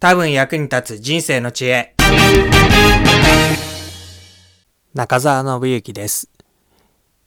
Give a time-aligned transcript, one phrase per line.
[0.00, 1.96] 多分役に立つ人生の知恵。
[4.94, 6.30] 中澤信之です。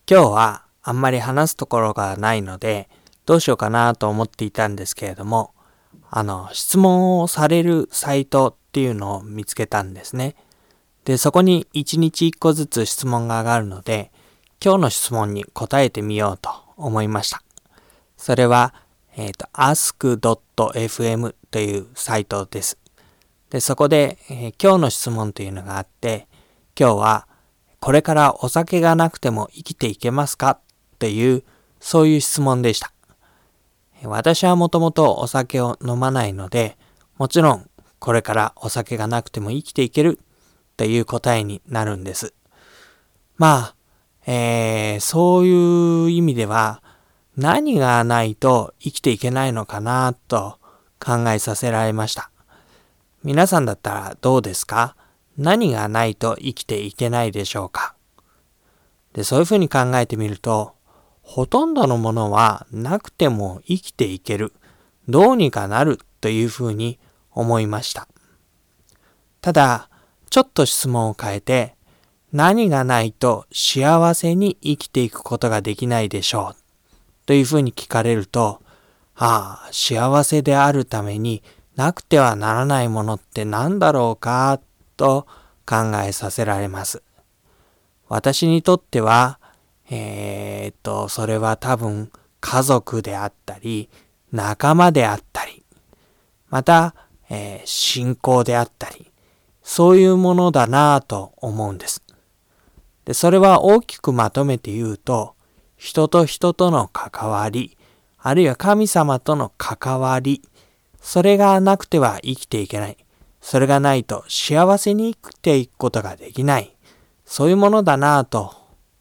[0.10, 2.88] 今日はあんまり話すところがないので、
[3.26, 5.54] どうしようかなと思っていたんですけれども、
[6.10, 10.36] あの、質問をされるサイトっていうのを見つけたんですね。
[11.04, 14.14] で、そこに1日1個ずつ質問が上がるので、
[14.64, 17.44] 今日の質問に答えてみようと思いました。
[18.16, 18.74] それは、
[19.16, 22.78] えっ、ー、と、ask.fm というサイトです。
[23.50, 26.28] で、そこで、えー、今日の質問というのがあって、
[26.80, 27.28] 今日は、
[27.80, 30.52] これからお酒がなくても生きていけますか？
[30.52, 30.60] っ
[31.00, 31.44] ていう、
[31.80, 32.94] そういう質問でした。
[34.04, 36.78] 私はもともとお酒を飲まないので、
[37.18, 37.70] もちろん
[38.00, 40.20] これからお酒がなくても生きていける
[40.78, 42.34] という答えになるんです。
[43.38, 43.76] まあ、
[44.26, 46.82] えー、そういう意味では
[47.38, 50.58] 何がないと生きていけないのかなと
[51.00, 52.30] 考えさせられました。
[53.24, 54.96] 皆さんだったらどうですか？
[55.38, 57.96] 何がないと生きていけないでしょうか？
[59.14, 60.74] で、そういうふうに考えてみると、
[61.22, 64.54] ほとんどのものはなくても生きていける、
[65.08, 67.00] どうにかなるというふうに
[67.32, 68.08] 思いました。
[69.40, 69.90] ただ、
[70.30, 71.76] ちょっと質問を変えて、
[72.34, 76.61] 何がないと幸せに生きていくことができないでしょう
[77.26, 78.62] というふうに聞かれると、
[79.16, 81.44] ああ、幸せであるために
[81.76, 84.60] なくてはならないものって何だろうか
[84.98, 85.28] と
[85.66, 87.04] 考えさせられます。
[88.08, 89.40] 私にとっては、
[89.90, 93.90] えー、っと、それは多分家族であったり、
[94.32, 95.64] 仲間であったり、
[96.50, 96.96] また、
[97.30, 99.12] えー、信仰であったり、
[99.64, 102.04] そういうものだなぁと思うんです。
[103.06, 105.36] で、それは大きくまとめて言うと、
[105.82, 107.76] 人と人との関わり、
[108.20, 110.44] あるいは神様との関わり、
[111.02, 112.98] それがなくては生きていけない。
[113.42, 116.76] それがないと幸せに生きていくことができない。
[117.26, 118.54] そういうものだなぁと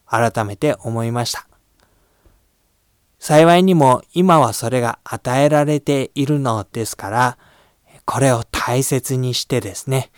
[0.06, 1.46] 改めて思いました。
[3.19, 7.38] 幸いにも今はそれが与えられているのですから、
[8.06, 10.10] これを大切にしてですね、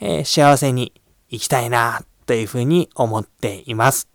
[0.00, 0.92] えー、幸せに
[1.30, 4.08] 生きたいなというふうに思っています。